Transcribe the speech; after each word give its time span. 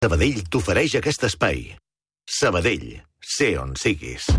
Sabadell 0.00 0.38
t'ofereix 0.48 0.94
aquest 0.96 1.26
espai. 1.26 1.58
Sabadell, 2.24 2.86
sé 3.20 3.50
on 3.60 3.74
siguis. 3.76 4.30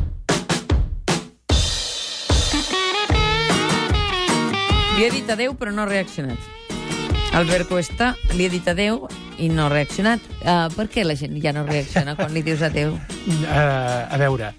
Li 4.96 5.06
he 5.06 5.12
dit 5.14 5.30
adeu, 5.30 5.54
però 5.60 5.70
no 5.70 5.84
ha 5.84 5.86
reaccionat. 5.92 6.50
Albert 7.38 7.70
Cuesta 7.70 8.10
li 8.34 8.50
ha 8.50 8.56
dit 8.56 8.74
adeu 8.74 9.06
i 9.38 9.52
no 9.54 9.68
ha 9.68 9.70
reaccionat. 9.76 10.26
Uh, 10.42 10.66
per 10.74 10.88
què 10.90 11.06
la 11.06 11.14
gent 11.22 11.38
ja 11.46 11.54
no 11.54 11.68
reacciona 11.70 12.18
quan 12.18 12.34
li 12.34 12.42
dius 12.50 12.66
adeu? 12.66 12.98
Uh, 12.98 13.46
a 13.54 14.18
veure, 14.18 14.50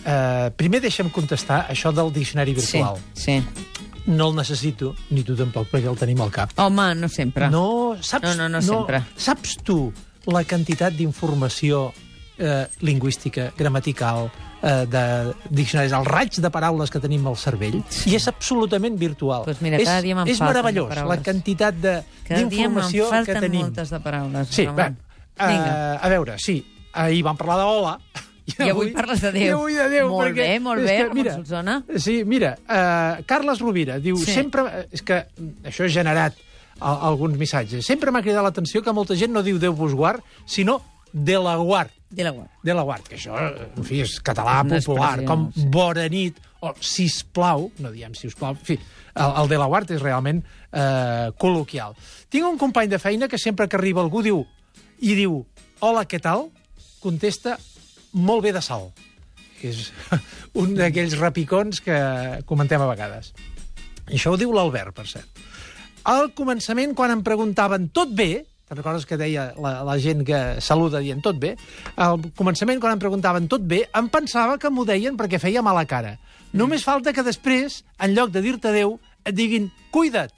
uh, 0.00 0.48
primer 0.56 0.80
deixa'm 0.88 1.12
contestar 1.12 1.66
això 1.68 1.92
del 1.92 2.08
diccionari 2.16 2.56
virtual. 2.56 2.96
Sí, 3.12 3.36
sí. 3.36 3.78
No 4.08 4.32
el 4.32 4.40
necessito, 4.40 4.94
ni 5.12 5.28
tu 5.28 5.36
tampoc, 5.36 5.68
perquè 5.68 5.92
el 5.92 6.00
tenim 6.00 6.24
al 6.24 6.32
cap. 6.32 6.56
Home, 6.56 6.94
no 6.96 7.12
sempre. 7.12 7.52
No, 7.52 7.98
saps, 8.00 8.32
No, 8.32 8.46
no, 8.48 8.54
no 8.56 8.64
sempre. 8.64 9.04
Saps 9.20 9.58
tu 9.60 9.82
la 10.28 10.44
quantitat 10.44 10.92
d'informació 10.96 11.88
eh, 12.38 12.66
lingüística, 12.86 13.48
gramatical, 13.56 14.28
eh, 14.62 14.84
de 14.86 15.34
diccionaris, 15.50 15.92
el 15.96 16.04
raig 16.06 16.36
de 16.38 16.50
paraules 16.54 16.90
que 16.92 17.00
tenim 17.02 17.26
al 17.26 17.36
cervell, 17.40 17.80
i 18.06 18.14
és 18.18 18.28
absolutament 18.30 18.98
virtual. 19.00 19.42
Pues 19.48 19.62
mira, 19.64 19.80
cada 19.82 19.98
és, 19.98 20.04
dia 20.04 20.24
és 20.26 20.40
meravellós, 20.44 20.94
la 21.08 21.18
quantitat 21.22 21.74
de- 21.82 22.02
d'informació 22.28 23.10
que 23.24 23.34
tenim. 23.40 23.62
moltes 23.66 23.90
de 23.90 24.00
paraules. 24.00 24.48
Sí, 24.54 24.66
bé, 24.66 24.90
uh, 25.40 25.98
a 26.00 26.08
veure, 26.08 26.38
sí, 26.38 26.60
ahir 26.92 27.22
vam 27.24 27.36
parlar 27.36 27.58
d'hola. 27.64 27.98
I 28.48 28.70
avui 28.70 28.92
parles 28.96 29.20
de 29.20 29.30
Déu. 29.32 29.42
I 29.44 29.50
avui 29.52 29.74
de 29.76 29.88
Déu. 29.92 30.06
Molt 30.08 30.30
perquè 30.30 30.46
bé, 30.54 30.60
molt 30.64 30.80
bé, 30.80 30.94
que, 30.96 31.14
mira, 31.14 31.34
Solsona. 31.34 31.82
Sí, 32.00 32.22
mira, 32.24 32.54
uh, 32.64 33.22
Carles 33.28 33.58
Rovira 33.60 33.98
diu, 34.00 34.16
Sí. 34.16 34.32
sempre... 34.32 34.86
És 34.90 35.02
que 35.02 35.26
això 35.68 35.84
ha 35.84 35.88
generat 35.92 36.34
a, 36.80 36.94
alguns 37.08 37.38
missatges. 37.38 37.86
Sempre 37.86 38.12
m'ha 38.14 38.22
cridat 38.24 38.46
l'atenció 38.46 38.82
que 38.82 38.94
molta 38.94 39.16
gent 39.18 39.34
no 39.34 39.44
diu 39.46 39.58
Déu 39.58 39.74
vos 39.76 39.94
guard, 39.96 40.24
sinó 40.46 40.80
de 41.12 41.38
la 41.38 41.56
guard. 41.56 41.90
De 42.10 42.24
la 42.24 42.30
guarda. 42.30 42.50
De 42.62 42.74
la 42.74 42.82
guard, 42.82 43.04
que 43.08 43.16
això, 43.18 43.36
en 43.36 43.84
fi, 43.84 44.00
és 44.00 44.14
català 44.24 44.62
Una 44.64 44.78
popular, 44.78 45.24
com 45.28 45.48
sí. 45.52 45.66
bona 45.72 46.06
nit, 46.08 46.38
o 46.64 46.72
sisplau, 46.80 47.68
no 47.84 47.92
diem 47.92 48.14
sisplau, 48.16 48.56
en 48.56 48.64
fi, 48.64 48.78
el, 49.14 49.34
el 49.42 49.50
de 49.50 49.58
la 49.60 49.66
guard 49.68 49.92
és 49.92 50.02
realment 50.02 50.40
eh, 50.40 51.28
col·loquial. 51.40 51.96
Tinc 52.32 52.48
un 52.48 52.56
company 52.60 52.88
de 52.88 53.00
feina 53.02 53.28
que 53.28 53.40
sempre 53.40 53.68
que 53.68 53.76
arriba 53.76 54.00
algú 54.00 54.22
diu, 54.24 54.40
i 55.04 55.14
diu, 55.18 55.42
hola, 55.84 56.06
què 56.08 56.20
tal? 56.22 56.48
Contesta, 57.02 57.58
molt 58.16 58.46
bé 58.46 58.54
de 58.56 58.64
sal. 58.64 58.88
Que 59.60 59.74
és 59.74 59.90
un 60.62 60.74
d'aquells 60.78 61.18
repicons 61.20 61.84
que 61.84 61.98
comentem 62.48 62.82
a 62.82 62.88
vegades. 62.90 63.34
I 64.08 64.16
això 64.16 64.32
ho 64.32 64.40
diu 64.40 64.54
l'Albert, 64.56 64.96
per 64.96 65.06
cert. 65.10 65.44
Al 66.08 66.30
començament, 66.32 66.94
quan 66.96 67.12
em 67.12 67.22
preguntaven 67.24 67.90
tot 67.92 68.14
bé, 68.16 68.30
te'n 68.68 68.78
recordes 68.78 69.04
que 69.08 69.18
deia 69.20 69.50
la, 69.60 69.78
la 69.84 69.96
gent 70.00 70.24
que 70.28 70.38
saluda 70.64 71.02
dient 71.04 71.20
tot 71.24 71.36
bé? 71.40 71.54
Al 72.00 72.20
començament, 72.36 72.80
quan 72.80 72.96
em 72.96 73.02
preguntaven 73.02 73.48
tot 73.48 73.64
bé, 73.68 73.82
em 73.96 74.08
pensava 74.12 74.56
que 74.60 74.70
m'ho 74.72 74.86
deien 74.88 75.16
perquè 75.20 75.40
feia 75.40 75.64
mala 75.64 75.84
cara. 75.88 76.16
Només 76.56 76.84
falta 76.84 77.12
que 77.12 77.24
després, 77.24 77.82
en 78.00 78.16
lloc 78.16 78.32
de 78.32 78.42
dir-te 78.44 78.70
adeu, 78.72 78.96
et 79.24 79.36
diguin 79.36 79.68
cuida't. 79.92 80.32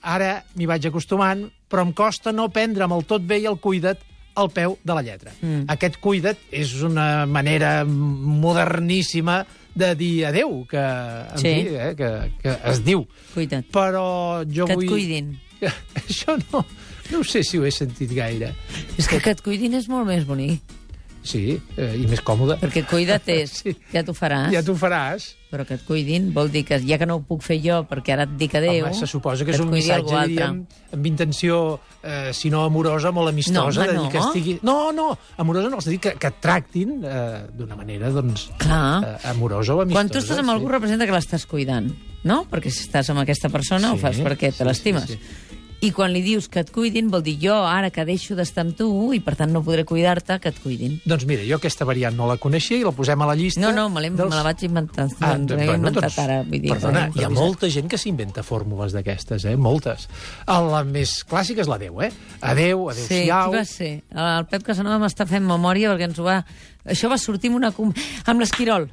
Ara 0.00 0.42
m'hi 0.56 0.68
vaig 0.68 0.88
acostumant, 0.88 1.46
però 1.68 1.84
em 1.86 1.92
costa 1.96 2.32
no 2.32 2.50
prendre'm 2.52 2.92
el 2.96 3.04
tot 3.08 3.24
bé 3.24 3.40
i 3.40 3.48
el 3.48 3.60
cuida't 3.60 4.00
al 4.40 4.50
peu 4.52 4.76
de 4.84 4.96
la 4.96 5.04
lletra. 5.04 5.32
Mm. 5.40 5.64
Aquest 5.72 6.00
cuida't 6.00 6.40
és 6.52 6.76
una 6.86 7.26
manera 7.28 7.80
moderníssima 7.84 9.42
de 9.80 9.90
dir 9.98 10.26
adeu, 10.28 10.60
que, 10.70 10.78
en 10.80 11.38
Sí. 11.40 11.54
fi, 11.54 11.74
eh, 11.74 11.94
que, 11.98 12.10
que 12.42 12.56
es 12.72 12.82
diu. 12.86 13.06
Cuida't. 13.34 13.66
Però 13.74 14.06
jo 14.46 14.66
Que 14.68 14.76
et 14.76 14.82
vull... 14.82 14.88
cuidin. 14.92 15.32
Això 16.00 16.36
no, 16.52 16.62
no 17.10 17.22
sé 17.24 17.42
si 17.44 17.58
ho 17.58 17.64
he 17.66 17.72
sentit 17.74 18.12
gaire. 18.16 18.52
És 18.96 19.08
que 19.08 19.18
que 19.20 19.34
et 19.36 19.42
cuidin 19.44 19.74
és 19.80 19.88
molt 19.92 20.06
més 20.08 20.24
bonic. 20.28 20.60
Sí, 21.22 21.60
eh, 21.76 21.96
i 22.00 22.06
més 22.08 22.22
còmode. 22.24 22.56
Perquè 22.62 22.84
cuida't 22.88 23.28
és, 23.34 23.50
Sí. 23.60 23.74
ja 23.92 24.00
t'ho 24.06 24.14
faràs. 24.16 24.50
Ja 24.54 24.62
t'ho 24.64 24.74
faràs. 24.78 25.34
Però 25.50 25.64
que 25.66 25.74
et 25.74 25.82
cuidin 25.82 26.28
vol 26.32 26.46
dir 26.48 26.62
que 26.64 26.78
ja 26.78 26.96
que 26.96 27.06
no 27.10 27.16
ho 27.18 27.22
puc 27.26 27.42
fer 27.42 27.56
jo 27.60 27.80
perquè 27.90 28.12
ara 28.14 28.22
et 28.22 28.36
dic 28.38 28.52
adéu... 28.54 28.84
Home, 28.86 28.94
se 28.94 29.08
suposa 29.10 29.42
que, 29.44 29.50
que 29.50 29.56
és 29.56 29.60
un 29.60 29.66
algú 29.66 29.76
missatge, 29.80 30.20
diríem, 30.30 30.60
amb 30.94 31.08
intenció, 31.10 31.56
eh, 32.06 32.30
si 32.32 32.52
no 32.54 32.62
amorosa, 32.64 33.10
molt 33.10 33.32
amistosa. 33.32 33.82
No, 33.82 33.88
home, 33.90 33.98
dir 34.04 34.12
que 34.14 34.20
no. 34.22 34.28
estigui... 34.28 34.54
No, 34.62 34.76
no, 34.94 35.08
amorosa 35.42 35.68
no, 35.72 35.82
és 35.82 35.90
a 35.90 35.90
dir, 35.90 35.98
que, 36.06 36.14
que 36.22 36.30
et 36.30 36.38
tractin 36.40 37.00
eh, 37.02 37.42
d'una 37.58 37.74
manera, 37.76 38.12
doncs, 38.14 38.46
Clar. 38.62 39.02
eh, 39.02 39.16
amorosa 39.34 39.74
o 39.74 39.82
amistosa. 39.82 39.98
Quan 39.98 40.14
tu 40.14 40.22
estàs 40.22 40.38
amb 40.44 40.54
algú 40.54 40.70
sí. 40.70 40.74
representa 40.78 41.10
que 41.10 41.18
l'estàs 41.18 41.48
cuidant, 41.50 41.90
no? 42.30 42.44
Perquè 42.48 42.70
si 42.70 42.86
estàs 42.86 43.10
amb 43.10 43.24
aquesta 43.26 43.50
persona 43.50 43.90
Sí, 43.90 43.98
ho 43.98 44.00
fas 44.06 44.22
perquè 44.22 44.52
sí, 44.54 44.58
te 44.62 44.70
l'estimes. 44.70 45.10
sí, 45.10 45.18
sí. 45.18 45.49
I 45.80 45.88
quan 45.96 46.12
li 46.12 46.20
dius 46.20 46.44
que 46.52 46.60
et 46.60 46.68
cuidin 46.74 47.06
vol 47.08 47.22
dir 47.24 47.38
jo 47.40 47.54
ara 47.64 47.88
que 47.88 48.02
deixo 48.04 48.34
d'estar 48.36 48.66
amb 48.66 48.74
tu 48.76 48.86
i 49.16 49.20
per 49.24 49.32
tant 49.38 49.48
no 49.48 49.62
podré 49.64 49.86
cuidar-te, 49.88 50.36
que 50.42 50.50
et 50.52 50.58
cuidin. 50.60 50.98
Doncs 51.08 51.24
mira, 51.24 51.40
jo 51.48 51.56
aquesta 51.56 51.86
variant 51.88 52.12
no 52.18 52.26
la 52.28 52.36
coneixia 52.36 52.76
i 52.76 52.84
la 52.84 52.92
posem 52.92 53.22
a 53.24 53.28
la 53.30 53.36
llista... 53.38 53.62
No, 53.62 53.70
no, 53.72 53.86
me, 53.88 54.02
dels- 54.04 54.28
me 54.28 54.36
la 54.36 54.42
vaig 54.44 54.60
inventar. 54.68 55.06
Ah, 55.24 55.30
doncs, 55.38 55.54
bueno, 55.56 55.78
inventat 55.78 56.02
doncs, 56.04 56.18
ara. 56.20 56.36
Vull 56.44 56.60
dir, 56.60 56.74
perdona, 56.74 57.06
que 57.14 57.22
hi 57.22 57.24
ha 57.24 57.32
molta 57.32 57.70
gent 57.72 57.88
que 57.88 57.96
s'inventa 58.02 58.44
fórmules 58.44 58.92
d'aquestes, 58.92 59.48
eh? 59.48 59.56
Moltes. 59.56 60.04
La 60.50 60.82
més 60.84 61.14
clàssica 61.24 61.64
és 61.64 61.72
l'adeu, 61.72 62.02
eh? 62.04 62.10
Adeu, 62.44 62.84
Sí, 62.92 63.24
adeu-siau... 63.24 63.48
qui 63.48 63.56
va 63.56 63.64
ser? 63.72 63.90
El 64.28 64.46
Pep 64.52 64.68
Casanova 64.68 65.00
m'està 65.06 65.24
fent 65.32 65.48
memòria 65.48 65.94
perquè 65.94 66.10
ens 66.10 66.20
ho 66.20 66.28
va... 66.28 66.42
Això 66.84 67.08
va 67.08 67.16
sortir 67.16 67.54
amb, 67.54 67.62
una... 67.62 67.72
amb 68.28 68.44
l'Esquirol. 68.44 68.90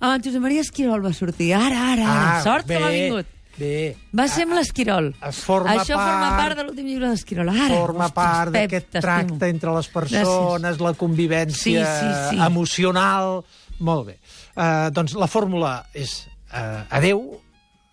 Ah, 0.00 0.16
Josep 0.24 0.40
Maria 0.40 0.64
Esquirol 0.64 1.04
va 1.04 1.12
sortir. 1.12 1.52
Ara, 1.56 1.90
ara, 1.92 2.08
ara. 2.08 2.42
Sort 2.48 2.68
que 2.68 2.80
m'ha 2.80 2.90
vingut. 2.96 3.28
Ah, 3.54 3.60
Bé, 3.60 3.96
Va 4.18 4.26
ser 4.26 4.42
amb 4.48 4.54
l'Esquirol. 4.58 5.12
es 5.28 5.36
forma 5.38 5.70
Això 5.76 5.94
forma 5.94 6.28
part- 6.30 6.38
part 6.40 6.56
de 6.58 6.64
l'últim 6.64 6.86
llibre 6.86 7.08
d'Esquirol. 7.08 7.48
Ara, 7.48 7.68
forma 7.76 8.08
part 8.10 8.50
d'aquest 8.52 8.90
tracte 9.00 9.46
entre 9.48 9.72
les 9.76 9.88
persones, 9.88 10.80
la 10.80 10.92
convivència 10.94 11.84
Sí, 11.86 12.00
sí, 12.00 12.36
sí. 12.36 12.42
emocional... 12.44 13.44
Molt 13.80 14.06
bé. 14.06 14.18
Uh, 14.56 14.88
doncs 14.94 15.14
la 15.18 15.26
fórmula 15.26 15.84
és 15.94 16.26
uh, 16.54 16.84
adeu, 16.94 17.18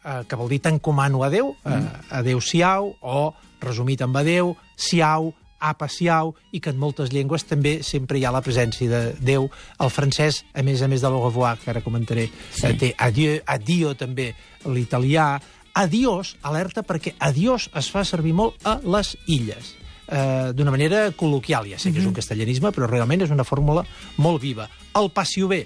uh, 0.06 0.22
que 0.30 0.36
vol 0.38 0.48
dir 0.50 0.60
t'encomano 0.62 1.24
adeu, 1.26 1.56
uh, 1.66 1.70
Mm. 1.72 1.88
adeu-siau, 2.22 2.92
o 3.02 3.34
resumit 3.60 4.02
amb 4.06 4.16
adeu, 4.18 4.56
siau, 4.78 5.34
apa-siau, 5.62 6.34
i 6.52 6.60
que 6.60 6.74
en 6.74 6.82
moltes 6.82 7.14
llengües 7.14 7.46
també 7.48 7.80
sempre 7.86 8.20
hi 8.20 8.26
ha 8.26 8.34
la 8.34 8.44
presència 8.44 8.90
de 8.90 9.02
Déu. 9.22 9.48
El 9.80 9.94
francès, 9.94 10.44
a 10.54 10.66
més 10.66 10.82
a 10.82 10.90
més 10.92 11.06
de 11.06 11.10
l'au 11.10 11.24
revoir, 11.28 11.58
que 11.62 11.72
ara 11.72 11.86
comentaré, 11.86 12.28
sí. 12.52 12.66
uh, 12.66 12.76
té 12.78 12.94
adieu, 12.98 13.40
adio 13.46 13.96
també, 13.96 14.32
l'italià, 14.66 15.36
Adiós, 15.72 16.36
alerta, 16.44 16.84
perquè 16.84 17.14
adiós 17.24 17.70
es 17.80 17.88
fa 17.88 18.02
servir 18.04 18.34
molt 18.36 18.58
a 18.68 18.74
les 18.84 19.14
illes 19.32 19.70
eh, 20.12 20.52
d'una 20.56 20.74
manera 20.74 21.06
col·loquial. 21.16 21.70
Ja 21.72 21.80
sé 21.80 21.94
que 21.94 22.02
és 22.02 22.08
un 22.08 22.16
castellanisme, 22.16 22.74
però 22.76 22.90
realment 22.90 23.24
és 23.24 23.32
una 23.32 23.48
fórmula 23.48 23.86
molt 24.20 24.42
viva. 24.44 24.68
El 25.00 25.12
passió 25.16 25.48
bé. 25.52 25.66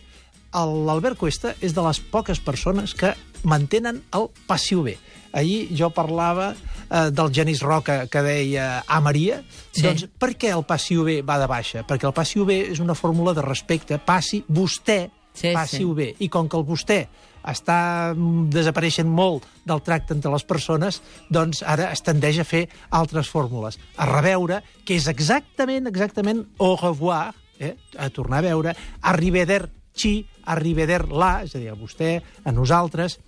L'Albert 0.56 1.18
Cuesta 1.20 1.56
és 1.60 1.74
de 1.76 1.84
les 1.84 2.00
poques 2.14 2.40
persones 2.40 2.94
que 2.96 3.16
mantenen 3.44 4.04
el 4.16 4.30
passió 4.48 4.86
bé. 4.86 4.96
Ahir 5.36 5.68
jo 5.76 5.90
parlava 5.92 6.54
eh, 6.90 7.10
del 7.12 7.34
Genís 7.34 7.62
Roca 7.66 8.06
que 8.08 8.24
deia 8.26 8.84
a 8.88 9.02
Maria. 9.02 9.42
Sí. 9.72 9.84
Doncs 9.86 10.08
per 10.20 10.34
què 10.40 10.54
el 10.56 10.66
passió 10.68 11.06
bé 11.08 11.22
va 11.26 11.40
de 11.42 11.50
baixa? 11.52 11.86
Perquè 11.88 12.08
el 12.10 12.16
passió 12.16 12.46
bé 12.46 12.62
és 12.72 12.82
una 12.84 12.96
fórmula 12.96 13.36
de 13.36 13.46
respecte. 13.46 14.00
Passi 14.00 14.44
vostè, 14.48 15.06
Sí, 15.36 15.52
passi-ho 15.52 15.92
sí. 15.92 15.96
bé. 15.98 16.10
I 16.24 16.30
com 16.32 16.48
que 16.48 16.56
el 16.58 16.64
vostè 16.64 17.02
està 17.46 18.14
mm, 18.16 18.48
desapareixent 18.54 19.10
molt 19.12 19.46
del 19.68 19.84
tracte 19.86 20.16
entre 20.16 20.32
les 20.34 20.46
persones, 20.48 21.02
doncs 21.30 21.62
ara 21.62 21.92
es 21.94 22.02
tendeix 22.06 22.40
a 22.42 22.48
fer 22.48 22.66
altres 22.96 23.30
fórmules. 23.30 23.78
A 24.00 24.08
reveure, 24.10 24.62
que 24.86 24.98
és 24.98 25.10
exactament, 25.12 25.90
exactament 25.92 26.46
au 26.64 26.76
revoir, 26.80 27.36
eh? 27.60 27.76
a 28.00 28.10
tornar 28.10 28.42
a 28.42 28.48
veure, 28.48 28.76
arrivederci, 29.02 30.18
arrivederla, 30.56 31.44
és 31.46 31.56
a 31.56 31.62
dir, 31.62 31.72
a 31.74 31.80
vostè, 31.80 32.18
a 32.44 32.56
nosaltres, 32.56 33.20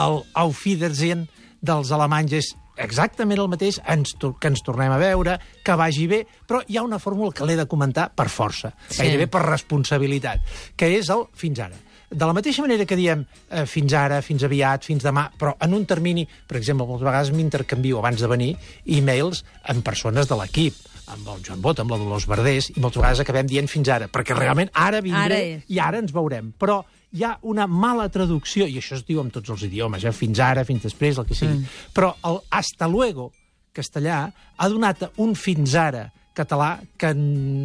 el 0.00 0.22
Auf 0.34 0.64
Wiedersehen 0.64 1.28
dels 1.64 1.92
alemanys 1.94 2.34
és 2.40 2.54
exactament 2.76 3.38
el 3.40 3.48
mateix, 3.48 3.80
ens, 3.86 4.14
que 4.40 4.48
ens 4.50 4.62
tornem 4.62 4.92
a 4.92 4.98
veure, 4.98 5.38
que 5.64 5.76
vagi 5.78 6.06
bé, 6.10 6.26
però 6.46 6.62
hi 6.66 6.76
ha 6.78 6.82
una 6.82 6.98
fórmula 6.98 7.32
que 7.32 7.44
l'he 7.46 7.56
de 7.56 7.66
comentar 7.66 8.10
per 8.14 8.28
força, 8.28 8.72
Sí. 8.88 9.02
gairebé 9.02 9.26
per 9.28 9.42
responsabilitat, 9.46 10.40
que 10.76 10.88
és 10.98 11.08
el 11.10 11.26
fins 11.34 11.58
ara. 11.60 11.76
De 12.14 12.26
la 12.26 12.32
mateixa 12.36 12.62
manera 12.62 12.84
que 12.86 12.94
diem 12.96 13.24
eh, 13.50 13.64
fins 13.66 13.92
ara, 13.98 14.20
fins 14.22 14.42
aviat, 14.46 14.84
fins 14.84 15.02
demà, 15.02 15.30
però 15.38 15.54
en 15.60 15.72
un 15.74 15.84
termini, 15.86 16.26
per 16.46 16.58
exemple, 16.60 16.86
moltes 16.86 17.04
vegades 17.06 17.32
m'intercanvio 17.34 17.98
abans 17.98 18.20
de 18.20 18.28
venir 18.30 18.56
e-mails 18.86 19.44
amb 19.64 19.82
persones 19.82 20.28
de 20.28 20.36
l'equip, 20.38 20.74
amb 21.10 21.26
el 21.28 21.42
Joan 21.44 21.60
Bot, 21.64 21.80
amb 21.80 21.90
la 21.90 21.98
Dolors 21.98 22.26
Verdés, 22.30 22.70
i 22.76 22.80
moltes 22.80 23.00
vegades 23.02 23.20
acabem 23.24 23.46
dient 23.50 23.68
fins 23.68 23.88
ara, 23.88 24.06
perquè 24.08 24.36
realment 24.36 24.70
ara 24.74 25.00
vindré 25.04 25.24
Ara 25.24 25.38
és. 25.40 25.64
i 25.68 25.78
ara 25.80 25.98
ens 25.98 26.12
veurem. 26.12 26.52
Però 26.58 26.84
hi 27.14 27.22
ha 27.22 27.36
una 27.46 27.68
mala 27.70 28.08
traducció, 28.10 28.66
i 28.66 28.80
això 28.80 28.98
es 28.98 29.06
diu 29.06 29.22
en 29.22 29.30
tots 29.34 29.52
els 29.54 29.62
idiomes, 29.68 30.04
eh? 30.04 30.12
fins 30.14 30.40
ara, 30.42 30.66
fins 30.66 30.82
després, 30.88 31.20
el 31.20 31.28
que 31.28 31.38
sigui. 31.38 31.60
Mm. 31.60 31.80
Però 31.94 32.10
el 32.26 32.40
hasta 32.50 32.90
luego 32.90 33.30
castellà 33.74 34.26
ha 34.30 34.68
donat 34.70 35.08
un 35.22 35.34
fins 35.38 35.74
ara 35.78 36.08
català 36.34 36.80
que 36.98 37.12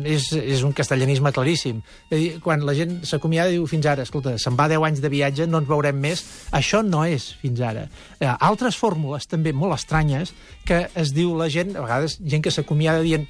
és, 0.05 0.27
és 0.37 0.61
un 0.63 0.73
castellanisme 0.77 1.31
claríssim. 1.33 1.79
És 2.11 2.21
dir, 2.21 2.29
quan 2.43 2.61
la 2.65 2.75
gent 2.77 2.99
s'acomiada 3.09 3.49
diu 3.49 3.65
fins 3.69 3.87
ara, 3.89 4.05
escolta, 4.05 4.35
se'n 4.37 4.57
va 4.59 4.69
10 4.69 4.85
anys 4.85 5.01
de 5.01 5.09
viatge, 5.09 5.47
no 5.49 5.61
ens 5.63 5.69
veurem 5.69 5.97
més, 5.97 6.23
això 6.55 6.83
no 6.85 7.01
és 7.09 7.31
fins 7.41 7.63
ara. 7.65 7.87
Eh, 8.19 8.29
altres 8.29 8.77
fórmules 8.77 9.25
també 9.29 9.55
molt 9.57 9.73
estranyes 9.79 10.35
que 10.69 10.83
es 10.93 11.13
diu 11.17 11.33
la 11.39 11.49
gent, 11.49 11.73
a 11.75 11.85
vegades 11.87 12.19
gent 12.21 12.45
que 12.45 12.53
s'acomiada 12.53 13.01
dient 13.05 13.25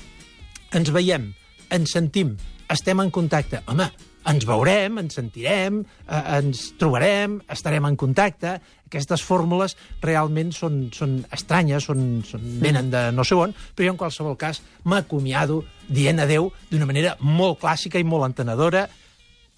ens 0.76 0.92
veiem, 0.94 1.32
ens 1.72 1.96
sentim, 1.96 2.36
estem 2.70 3.00
en 3.00 3.10
contacte. 3.10 3.64
Home, 3.72 3.88
ens 4.30 4.46
veurem, 4.48 5.00
ens 5.02 5.18
sentirem, 5.18 5.82
eh, 6.08 6.22
ens 6.38 6.70
trobarem, 6.80 7.40
estarem 7.50 7.86
en 7.86 7.98
contacte. 8.00 8.60
Aquestes 8.90 9.22
fórmules 9.22 9.76
realment 10.02 10.52
són, 10.56 10.88
són 10.94 11.20
estranyes, 11.36 11.86
són, 11.90 12.22
són, 12.26 12.46
venen 12.62 12.90
de 12.94 13.04
no 13.14 13.26
sé 13.28 13.38
on, 13.38 13.54
però 13.76 13.90
jo 13.90 13.96
en 13.96 14.00
qualsevol 14.02 14.38
cas 14.40 14.62
m'acomiado 14.90 15.64
dient 15.88 16.22
adeu 16.26 16.52
d'una 16.72 16.88
manera 16.90 17.16
molt 17.22 17.60
clàssica 17.62 18.00
i 18.02 18.08
molt 18.08 18.32
entenedora. 18.32 18.88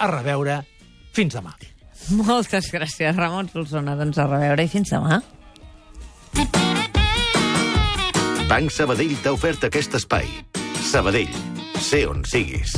A 0.01 0.07
reveure. 0.09 0.61
Fins 1.13 1.35
demà. 1.35 1.53
Moltes 2.09 2.71
gràcies, 2.73 3.15
Ramon 3.15 3.51
Solsona. 3.51 3.95
Doncs 3.99 4.17
a 4.17 4.25
reveure 4.27 4.65
i 4.65 4.71
fins 4.71 4.95
demà. 4.95 5.21
Banc 8.51 8.73
Sabadell 8.73 9.13
t'ha 9.23 9.31
ofert 9.37 9.69
aquest 9.69 9.95
espai. 10.01 10.27
Sabadell, 10.91 11.31
sé 11.79 12.03
on 12.09 12.25
siguis. 12.27 12.75